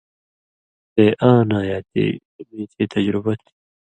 [0.93, 2.05] تےۡ آں نا یاتی،
[2.49, 3.51] میں چئ تجربہ تھی